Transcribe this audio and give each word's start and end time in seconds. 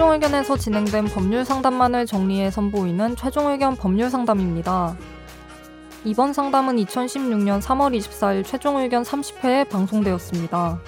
최종 0.00 0.14
의견에서 0.14 0.56
진행된 0.56 1.04
법률 1.08 1.44
상담만을 1.44 2.06
정리해 2.06 2.50
선보이는 2.50 3.16
최종 3.16 3.48
의견 3.48 3.76
법률 3.76 4.08
상담입니다. 4.08 4.96
이번 6.06 6.32
상담은 6.32 6.76
2016년 6.76 7.60
3월 7.60 7.94
24일 7.94 8.42
최종 8.42 8.78
의견 8.78 9.02
30회에 9.02 9.68
방송되었습니다. 9.68 10.80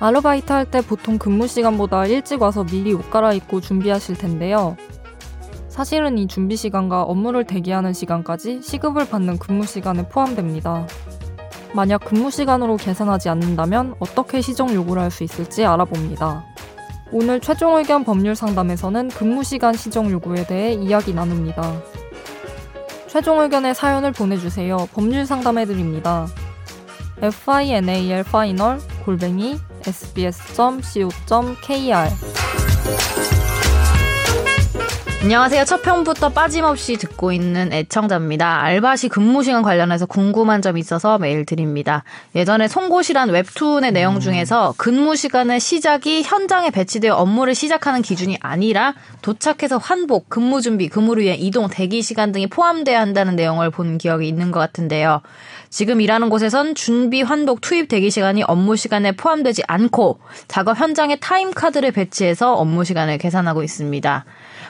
아르바이트 0.00 0.50
할 0.50 0.64
때 0.64 0.80
보통 0.80 1.18
근무 1.18 1.46
시간보다 1.46 2.06
일찍 2.06 2.40
와서 2.40 2.64
미리 2.64 2.94
옷 2.94 3.10
갈아입고 3.10 3.60
준비하실 3.60 4.16
텐데요. 4.16 4.78
사실은 5.68 6.16
이 6.16 6.26
준비 6.26 6.56
시간과 6.56 7.02
업무를 7.02 7.44
대기하는 7.44 7.92
시간까지 7.92 8.62
시급을 8.62 9.06
받는 9.10 9.38
근무 9.38 9.66
시간에 9.66 10.08
포함됩니다. 10.08 10.86
만약 11.74 12.06
근무 12.06 12.30
시간으로 12.30 12.78
계산하지 12.78 13.28
않는다면 13.28 13.96
어떻게 13.98 14.40
시정 14.40 14.72
요구를 14.72 15.02
할 15.02 15.10
수 15.10 15.24
있을지 15.24 15.66
알아봅니다. 15.66 16.51
오늘 17.14 17.40
최종 17.40 17.76
의견 17.76 18.04
법률 18.04 18.34
상담에서는 18.34 19.08
근무 19.10 19.44
시간 19.44 19.74
시정 19.74 20.10
요구에 20.10 20.46
대해 20.46 20.72
이야기 20.72 21.12
나눕니다. 21.12 21.82
최종 23.06 23.40
의견의 23.40 23.74
사연을 23.74 24.12
보내주세요. 24.12 24.88
법률 24.94 25.26
상담해드립니다. 25.26 26.26
final 27.20 28.24
final 28.26 28.80
골뱅이 29.04 29.58
sbs.co.kr 29.86 31.12
안녕하세요. 35.22 35.64
첫 35.66 35.82
편부터 35.82 36.30
빠짐없이 36.30 36.96
듣고 36.96 37.30
있는 37.30 37.72
애청자입니다. 37.72 38.60
알바시 38.60 39.08
근무 39.08 39.44
시간 39.44 39.62
관련해서 39.62 40.04
궁금한 40.06 40.62
점이 40.62 40.80
있어서 40.80 41.16
메일 41.16 41.46
드립니다. 41.46 42.02
예전에 42.34 42.66
송곳이란 42.66 43.30
웹툰의 43.30 43.92
내용 43.92 44.18
중에서 44.18 44.74
근무 44.76 45.14
시간의 45.14 45.60
시작이 45.60 46.24
현장에 46.24 46.70
배치되어 46.70 47.14
업무를 47.14 47.54
시작하는 47.54 48.02
기준이 48.02 48.36
아니라 48.40 48.94
도착해서 49.22 49.78
환복, 49.78 50.28
근무 50.28 50.60
준비, 50.60 50.88
근무를 50.88 51.22
위해 51.22 51.36
이동, 51.36 51.68
대기 51.68 52.02
시간 52.02 52.32
등이 52.32 52.48
포함돼야 52.48 53.00
한다는 53.00 53.36
내용을 53.36 53.70
본 53.70 53.98
기억이 53.98 54.26
있는 54.26 54.50
것 54.50 54.58
같은데요. 54.58 55.22
지금 55.70 56.00
일하는 56.00 56.30
곳에선 56.30 56.74
준비, 56.74 57.22
환복, 57.22 57.60
투입 57.60 57.86
대기 57.86 58.10
시간이 58.10 58.42
업무 58.42 58.74
시간에 58.74 59.12
포함되지 59.12 59.62
않고 59.68 60.18
작업 60.48 60.80
현장에 60.80 61.14
타임 61.20 61.52
카드를 61.52 61.92
배치해서 61.92 62.54
업무 62.54 62.84
시간을 62.84 63.18
계산하고 63.18 63.62
있습니다. 63.62 64.24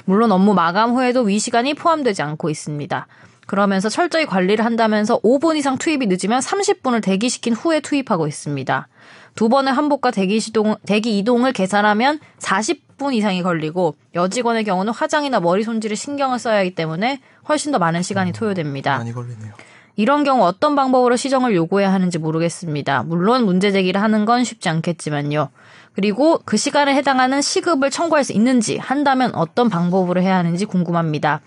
물론 0.05 0.33
업무 0.33 0.55
마감 0.55 0.93
후에도 0.93 1.23
위 1.23 1.39
시간이 1.39 1.75
포함되지 1.75 2.23
않고 2.23 2.51
있습니다. 2.51 3.07
그러면서 3.47 3.89
철저히 3.89 4.25
관리를 4.25 4.65
한다면서 4.65 5.21
5분 5.21 5.57
이상 5.57 5.77
투입이 5.77 6.07
늦으면 6.07 6.41
30분을 6.41 7.03
대기시킨 7.03 7.55
후에 7.55 7.81
투입하고 7.81 8.27
있습니다. 8.27 8.89
두 9.35 9.49
번의 9.49 9.73
환복과 9.75 10.11
대기 10.11 10.41
시동, 10.41 10.77
대기 10.87 11.19
이동을 11.19 11.53
계산하면 11.53 12.21
40분 12.39 13.15
이상이 13.15 13.43
걸리고 13.43 13.97
여직원의 14.15 14.65
경우는 14.65 14.93
화장이나 14.93 15.41
머리 15.41 15.65
손질에 15.65 15.95
신경을 15.95 16.39
써야 16.39 16.59
하기 16.59 16.75
때문에 16.75 17.21
훨씬 17.49 17.73
더 17.73 17.79
많은 17.79 18.03
시간이 18.03 18.33
소요됩니다. 18.35 18.99
많이 18.99 19.13
걸리네요. 19.13 19.53
이런 19.97 20.25
경우 20.25 20.45
어떤 20.45 20.75
방법으로 20.75 21.17
시정을 21.17 21.55
요구해야 21.55 21.93
하는지 21.93 22.19
모르겠습니다. 22.19 23.03
물론 23.03 23.45
문제 23.45 23.71
제기를 23.71 24.01
하는 24.01 24.25
건 24.25 24.45
쉽지 24.45 24.69
않겠지만요. 24.69 25.51
그리고 25.95 26.41
그 26.45 26.57
시간에 26.57 26.95
해당하는 26.95 27.43
시급을 27.43 27.91
청구할 27.91 28.25
수 28.25 28.33
있는지 28.33 28.79
한다면 28.79 29.35
어떤 29.35 29.69
방법으로 29.69 30.23
해야 30.23 30.37
하는지 30.37 30.65
궁금합니다. 30.65 31.43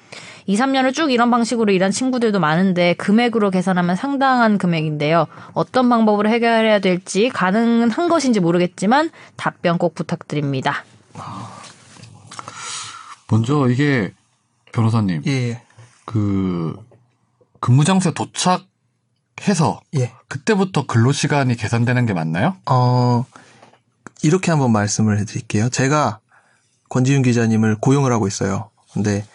2, 0.45 0.55
3년을 0.55 0.93
쭉 0.93 1.11
이런 1.11 1.31
방식으로 1.31 1.71
일한 1.71 1.89
친구들도 1.89 2.39
많은데 2.39 2.93
금액으로 2.93 3.49
계산하면 3.49 3.95
상당한 3.95 4.59
금액인데요. 4.59 5.25
어떤 5.53 5.89
방법으로 5.89 6.29
해결해야 6.29 6.77
될지 6.79 7.29
가능한 7.29 8.07
것인지 8.07 8.39
모르겠지만 8.39 9.09
답변 9.35 9.79
꼭 9.79 9.95
부탁드립니다. 9.95 10.84
먼저 13.31 13.67
이게 13.69 14.13
변호사님 14.72 15.23
예, 15.25 15.63
그 16.05 16.75
근무 17.66 17.84
장소에 17.84 18.14
도착해서 18.14 19.81
예. 19.96 20.14
그때부터 20.28 20.86
근로 20.86 21.12
시간이 21.12 21.56
계산되는 21.56 22.06
게 22.06 22.14
맞나요? 22.14 22.56
어, 22.68 23.26
이렇게 24.22 24.52
한번 24.52 24.72
말씀을 24.72 25.18
해드릴게요. 25.18 25.70
제가 25.70 26.20
권지윤 26.90 27.24
기자님을 27.24 27.78
고용을 27.78 28.12
하고 28.12 28.28
있어요. 28.28 28.70
근데 28.94 29.26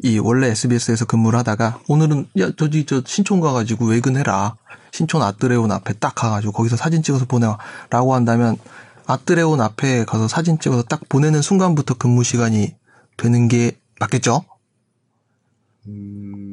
이 0.00 0.20
원래 0.20 0.46
SBS에서 0.50 1.06
근무를 1.06 1.36
하다가 1.40 1.80
오늘은 1.88 2.28
야 2.38 2.52
저기 2.56 2.86
저 2.86 3.02
신촌 3.04 3.40
가가지고 3.40 3.86
외근해라. 3.86 4.54
신촌 4.92 5.20
아뜨레온 5.20 5.72
앞에 5.72 5.94
딱 5.94 6.14
가가지고 6.14 6.52
거기서 6.52 6.76
사진 6.76 7.02
찍어서 7.02 7.24
보내와라고 7.24 8.14
한다면 8.14 8.58
아뜨레온 9.06 9.60
앞에 9.60 10.04
가서 10.04 10.28
사진 10.28 10.60
찍어서 10.60 10.84
딱 10.84 11.08
보내는 11.08 11.42
순간부터 11.42 11.94
근무 11.94 12.22
시간이 12.22 12.76
되는 13.16 13.48
게 13.48 13.76
맞겠죠? 13.98 14.44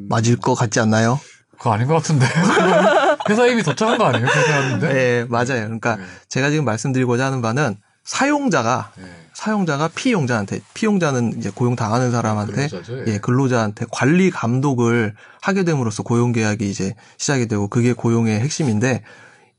맞을 0.10 0.36
것 0.36 0.56
같지 0.56 0.80
않나요? 0.80 1.20
그거 1.58 1.74
아닌 1.74 1.88
것 1.88 1.96
같은데. 1.96 2.26
회사 3.30 3.46
이미 3.46 3.62
도착한 3.64 3.98
거 3.98 4.06
아니에요? 4.06 4.26
회사였는데? 4.26 4.94
네, 4.94 5.26
맞아요. 5.30 5.64
그러니까 5.66 5.98
네. 5.98 6.04
제가 6.28 6.50
지금 6.50 6.66
말씀드리고자 6.66 7.28
하는 7.28 7.42
바는 7.42 7.78
사용자가 8.04 8.92
네. 8.98 9.04
사용자가 9.34 9.90
피용자한테 9.90 10.62
피용자는 10.74 11.36
이제 11.38 11.52
고용 11.54 11.76
당하는 11.76 12.12
사람한테 12.12 12.68
근로자죠, 12.68 13.00
예. 13.00 13.04
예 13.08 13.18
근로자한테 13.20 13.86
관리 13.92 14.32
감독을 14.32 15.14
하게 15.42 15.64
됨으로써 15.64 16.04
고용 16.04 16.32
계약이 16.32 16.70
이제 16.70 16.96
시작이 17.18 17.48
되고 17.48 17.68
그게 17.68 17.94
고용의 17.94 18.40
핵심인데 18.40 19.04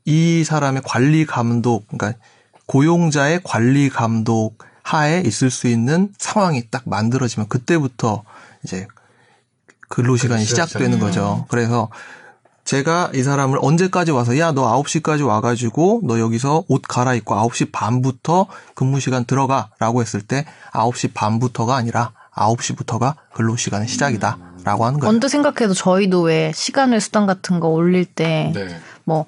이 0.05 0.43
사람의 0.43 0.81
관리 0.85 1.25
감독 1.25 1.87
그러니까 1.87 2.19
고용자의 2.65 3.41
관리 3.43 3.89
감독 3.89 4.57
하에 4.83 5.21
있을 5.25 5.49
수 5.49 5.67
있는 5.67 6.09
상황이 6.17 6.69
딱 6.69 6.83
만들어지면 6.85 7.47
그때부터 7.47 8.23
이제 8.63 8.87
근로 9.91 10.15
시간이 10.17 10.43
시작- 10.45 10.67
시작되는. 10.67 10.99
거죠. 10.99 11.45
그래서 11.49 11.89
제가 12.63 13.11
이 13.13 13.23
사람을 13.23 13.59
언제까지 13.61 14.11
와서 14.11 14.37
야 14.37 14.51
너 14.53 14.63
9시까지 14.81 15.25
와가지고 15.27 16.01
너 16.05 16.19
여기서 16.19 16.63
옷 16.67 16.81
갈아입고 16.87 17.35
9시 17.35 17.71
반부터 17.71 18.47
근무 18.75 18.99
시간 18.99 19.25
들어가라고 19.25 20.01
했을 20.01 20.21
때 20.21 20.45
9시 20.73 21.11
반부터가 21.13 21.75
아니라 21.75 22.11
9시부터가 22.35 23.15
근로 23.33 23.55
시간의 23.57 23.87
시작이다. 23.87 24.37
라고 24.63 24.85
하는 24.85 24.99
거예요. 24.99 25.09
언뜻 25.09 25.27
생각해도 25.29 25.73
저희도 25.73 26.21
왜 26.21 26.51
시간의 26.53 27.01
수당 27.01 27.25
같은 27.25 27.59
거 27.59 27.67
올릴 27.69 28.05
때 28.05 28.51
네. 28.53 28.79
뭐 29.05 29.25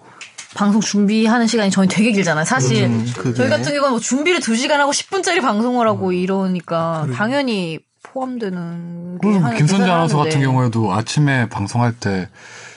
방송 0.55 0.79
준비하는 0.79 1.47
시간이 1.47 1.71
저희 1.71 1.87
되게 1.87 2.11
길잖아요. 2.11 2.45
사실 2.45 2.83
음. 2.85 3.11
저희 3.35 3.49
같은 3.49 3.65
경우는 3.73 3.89
뭐 3.89 3.99
준비를 3.99 4.39
2시간 4.41 4.73
하고 4.73 4.91
10분짜리 4.91 5.41
방송을 5.41 5.87
하고 5.87 6.09
음. 6.09 6.13
이러니까 6.13 7.07
당연히 7.15 7.79
포함되는 8.13 9.17
게 9.19 9.27
그럼 9.27 9.43
하나 9.43 9.55
김선재 9.55 9.89
아나운서 9.89 10.17
같은. 10.17 10.41
경우에도 10.41 10.93
아침에 10.93 11.49
방송할 11.49 11.93
때 11.99 12.29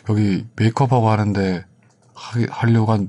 여기 0.08 0.44
메이크업하고 0.56 1.10
하는데 1.10 1.64
하, 2.14 2.40
하려고 2.50 2.92
한 2.92 3.08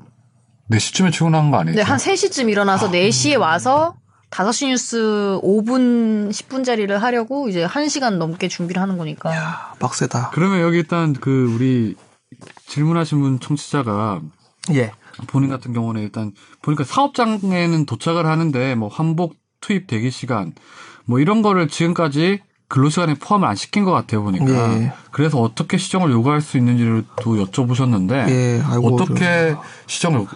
4시쯤에 0.72 1.12
출근한 1.12 1.50
거 1.52 1.60
아니에요? 1.60 1.78
네, 1.78 1.82
한 1.82 1.98
3시쯤 1.98 2.50
일어나서 2.50 2.92
4시에 2.92 3.40
와서 3.40 3.96
5시 4.32 4.68
뉴스 4.68 4.98
5분 5.42 6.30
10분짜리를 6.30 6.90
하려고 6.90 7.48
이제 7.48 7.66
1시간 7.66 8.18
넘게 8.18 8.50
준비를 8.50 8.82
하는 8.82 8.98
거니까. 8.98 9.34
야, 9.34 9.74
빡세다. 9.80 10.32
그러면 10.34 10.60
여기 10.60 10.78
일단 10.80 11.14
그 11.14 11.50
우리 11.56 11.96
질문하신 12.68 13.22
분 13.22 13.40
청취자가 13.40 14.22
예. 14.74 14.92
본인 15.28 15.50
같은 15.50 15.72
경우는 15.72 16.02
일단 16.02 16.34
보니까 16.62 16.84
사업장에는 16.84 17.86
도착을 17.86 18.26
하는데 18.26 18.76
뭐 18.76 18.90
환복 18.90 19.36
투입 19.62 19.88
대기 19.88 20.12
시간. 20.12 20.54
뭐 21.06 21.20
이런 21.20 21.42
거를 21.42 21.68
지금까지 21.68 22.40
근로 22.68 22.90
시간에 22.90 23.14
포함을 23.14 23.48
안 23.48 23.56
시킨 23.56 23.86
것 23.86 23.92
같아요 23.92 24.24
보니까. 24.24 24.74
예. 24.82 24.92
그래서 25.12 25.40
어떻게 25.40 25.78
시정을 25.78 26.12
요구할 26.12 26.42
수 26.42 26.58
있는지를 26.58 27.06
또 27.22 27.36
여쭤보셨는데 27.46 28.30
예, 28.30 28.62
어떻게 28.84 29.56
시정을 29.88 30.20
요- 30.22 30.28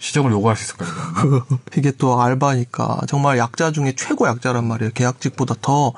시정을 0.00 0.32
요구할 0.32 0.56
수 0.56 0.64
있을까요? 0.64 0.88
그러면? 1.14 1.42
이게 1.76 1.92
또 1.92 2.20
알바니까 2.20 3.02
정말 3.06 3.38
약자 3.38 3.70
중에 3.70 3.92
최고 3.96 4.26
약자란 4.26 4.64
말이에요. 4.64 4.92
계약직보다 4.94 5.56
더 5.60 5.92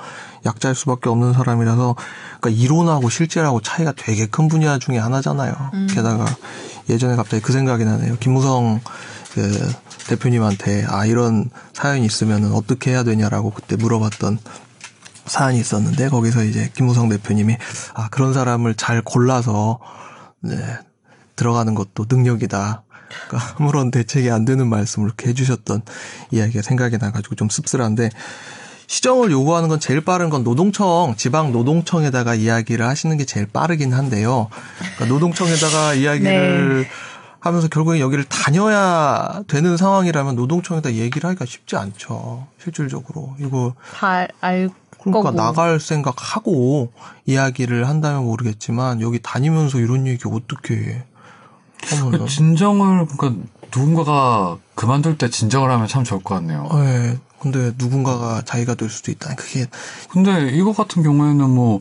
약자일 0.45 0.75
수밖에 0.75 1.09
없는 1.09 1.33
사람이라서 1.33 1.95
그러니까 2.41 2.63
이론하고 2.63 3.09
실제하고 3.09 3.61
차이가 3.63 3.93
되게 3.97 4.27
큰 4.27 4.49
분야 4.49 4.79
중에 4.79 4.99
하나잖아요. 4.99 5.55
게다가 5.95 6.27
예전에 6.91 7.15
갑자기 7.15 7.43
그 7.43 7.53
생각이 7.53 7.85
나네요. 7.85 8.17
김무성 8.19 8.81
그 9.35 9.73
대표님한테 10.09 10.85
아 10.89 11.07
이런 11.07 11.49
사연이 11.73 12.05
있으면 12.05 12.53
어떻게 12.53 12.91
해야 12.91 13.05
되냐라고 13.05 13.51
그때 13.51 13.77
물어봤던 13.77 14.41
사안이 15.27 15.61
있었는데 15.61 16.09
거기서 16.09 16.43
이제 16.43 16.71
김무성 16.75 17.09
대표님이 17.09 17.57
아 17.95 18.09
그런 18.09 18.35
사람을 18.35 18.75
잘 18.75 19.01
골라서 19.01 19.79
네, 20.41 20.57
들어가는 21.37 21.75
것도 21.75 22.07
능력이다. 22.09 22.83
그러니까 23.29 23.55
아무런 23.59 23.91
대책이 23.91 24.31
안 24.31 24.45
되는 24.45 24.69
말씀을 24.69 25.09
이렇게 25.09 25.29
해주셨던 25.31 25.83
이야기가 26.31 26.63
생각이 26.63 26.99
나가지고 26.99 27.35
좀 27.35 27.49
씁쓸한데 27.49 28.11
시정을 28.87 29.31
요구하는 29.31 29.69
건 29.69 29.81
제일 29.81 30.03
빠른 30.03 30.29
건 30.29 30.45
노동청, 30.45 31.15
지방 31.17 31.53
노동청에다가 31.53 32.35
이야기를 32.35 32.87
하시는 32.87 33.17
게 33.17 33.25
제일 33.25 33.47
빠르긴 33.47 33.95
한데요. 33.95 34.49
그러니까 34.79 35.07
노동청에다가 35.07 35.95
이야기를 35.97 36.87
하면서 37.41 37.69
결국에 37.69 38.01
여기를 38.01 38.25
다녀야 38.25 39.43
되는 39.49 39.77
상황이라면 39.77 40.37
노동청에다 40.37 40.93
얘기를 40.93 41.29
하기가 41.29 41.47
쉽지 41.47 41.77
않죠. 41.77 42.47
실질적으로. 42.63 43.35
이거 43.41 43.75
다 43.95 44.29
알, 44.41 44.69
그러니까 45.01 45.23
거고. 45.23 45.31
나갈 45.33 45.81
생각하고 45.81 46.93
이야기를 47.27 47.89
한다면 47.89 48.25
모르겠지만 48.25 49.01
여기 49.01 49.21
다니면서 49.21 49.79
이런 49.79 50.07
얘기 50.07 50.23
어떻게 50.27 50.75
해. 50.75 51.05
하면은 51.87 52.27
진정을 52.27 53.07
그러니까 53.07 53.43
누군가가 53.75 54.59
그만둘 54.75 55.19
때 55.19 55.29
진정을 55.29 55.71
하면 55.71 55.89
참 55.89 56.05
좋을 56.05 56.23
것 56.23 56.35
같네요. 56.37 56.69
예. 56.75 57.19
근데 57.41 57.73
누군가가 57.77 58.43
자기가 58.45 58.75
될 58.75 58.89
수도 58.89 59.11
있다. 59.11 59.35
그게 59.35 59.67
근데 60.11 60.51
이거 60.51 60.73
같은 60.73 61.03
경우에는 61.03 61.51
뭐 61.51 61.81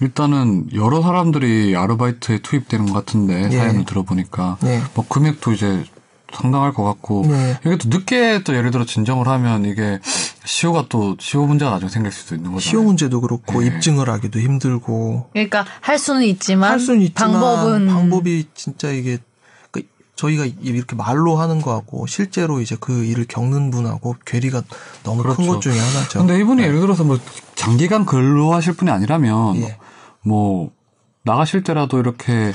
일단은 0.00 0.66
여러 0.74 1.00
사람들이 1.00 1.76
아르바이트에 1.76 2.40
투입되는 2.40 2.86
것 2.86 2.92
같은데 2.92 3.48
예. 3.52 3.56
사연을 3.56 3.84
들어보니까 3.84 4.58
네. 4.62 4.82
뭐 4.94 5.06
금액도 5.08 5.52
이제 5.52 5.84
상당할 6.32 6.72
것 6.72 6.82
같고 6.82 7.26
네. 7.28 7.58
이게 7.64 7.76
또 7.76 7.88
늦게 7.88 8.42
또 8.42 8.56
예를 8.56 8.70
들어 8.70 8.84
진정을 8.84 9.28
하면 9.28 9.64
이게 9.64 10.00
시효가 10.44 10.86
또 10.88 11.16
시효 11.18 11.46
문제가 11.46 11.70
나중에 11.70 11.90
생길 11.90 12.12
수도 12.12 12.34
있는 12.34 12.52
거잖아요. 12.52 12.60
시효 12.60 12.82
문제도 12.82 13.20
그렇고 13.20 13.60
네. 13.60 13.66
입증을 13.66 14.08
하기도 14.08 14.40
힘들고 14.40 15.30
그러니까 15.32 15.64
할 15.80 15.98
수는 15.98 16.22
있지만, 16.24 16.70
할 16.70 16.80
수는 16.80 17.00
있지만 17.02 17.32
방법은 17.32 17.86
방법이 17.86 18.46
진짜 18.54 18.90
이게 18.90 19.18
그 19.70 19.82
저희가 20.16 20.46
이렇게 20.60 20.96
말로 20.96 21.36
하는 21.36 21.60
거하고 21.62 22.06
실제로 22.06 22.60
이제 22.60 22.76
그 22.80 23.04
일을 23.04 23.26
겪는 23.26 23.70
분하고 23.70 24.16
괴리가 24.26 24.62
너무 25.04 25.22
큰 25.22 25.34
그렇죠. 25.34 25.52
것 25.52 25.60
중에 25.60 25.78
하나죠. 25.78 26.18
근데 26.18 26.38
이분이 26.40 26.62
예를 26.62 26.80
들어서 26.80 27.04
뭐 27.04 27.18
장기간 27.54 28.04
근로하실 28.04 28.74
분이 28.74 28.90
아니라면 28.90 29.56
예. 29.56 29.78
뭐 30.24 30.72
나가실 31.24 31.62
때라도 31.62 32.00
이렇게 32.00 32.52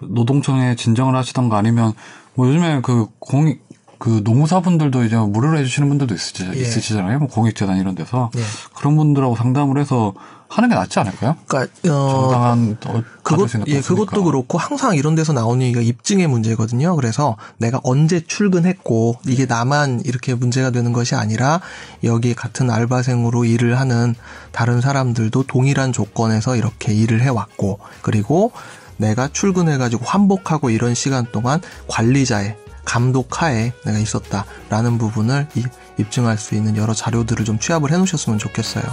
노동청에 0.00 0.76
진정을 0.76 1.14
하시던가 1.14 1.58
아니면 1.58 1.92
뭐 2.34 2.48
요즘에 2.48 2.80
그 2.80 3.06
공익 3.18 3.62
그 4.02 4.20
노무사분들도 4.24 5.04
이제 5.04 5.16
무료로 5.16 5.58
해주시는 5.58 5.88
분들도 5.88 6.12
있으시, 6.12 6.44
예. 6.52 6.60
있으시잖아요. 6.60 7.20
뭐 7.20 7.28
공익재단 7.28 7.76
이런 7.76 7.94
데서 7.94 8.32
예. 8.36 8.40
그런 8.74 8.96
분들하고 8.96 9.36
상담을 9.36 9.78
해서 9.78 10.12
하는 10.48 10.68
게 10.68 10.74
낫지 10.74 10.98
않을까요? 10.98 11.36
그러니까 11.46 11.72
어, 11.88 12.10
정당한 12.10 12.76
어, 12.86 13.02
그것 13.22 13.36
받을 13.36 13.48
수 13.48 13.56
있는 13.58 13.68
예. 13.68 13.80
그것도 13.80 14.24
그렇고 14.24 14.58
항상 14.58 14.96
이런 14.96 15.14
데서 15.14 15.32
나오는 15.32 15.64
얘기가 15.64 15.80
입증의 15.82 16.26
문제거든요. 16.26 16.96
그래서 16.96 17.36
내가 17.58 17.78
언제 17.84 18.18
출근했고 18.26 19.18
이게 19.28 19.46
나만 19.46 20.02
이렇게 20.04 20.34
문제가 20.34 20.70
되는 20.70 20.92
것이 20.92 21.14
아니라 21.14 21.60
여기 22.02 22.34
같은 22.34 22.72
알바생으로 22.72 23.44
일을 23.44 23.78
하는 23.78 24.16
다른 24.50 24.80
사람들도 24.80 25.44
동일한 25.44 25.92
조건에서 25.92 26.56
이렇게 26.56 26.92
일을 26.92 27.22
해 27.22 27.28
왔고 27.28 27.78
그리고 28.02 28.50
내가 28.96 29.28
출근해가지고 29.28 30.04
환복하고 30.04 30.70
이런 30.70 30.94
시간 30.94 31.24
동안 31.30 31.60
관리자의 31.86 32.56
감독하에 32.84 33.72
내가 33.84 33.98
있었다라는 33.98 34.98
부분을 34.98 35.46
이- 35.54 35.64
입증할 35.98 36.38
수 36.38 36.54
있는 36.54 36.76
여러 36.76 36.94
자료들을 36.94 37.44
좀 37.44 37.58
취합을 37.58 37.90
해놓으셨으면 37.92 38.38
좋겠어요. 38.38 38.84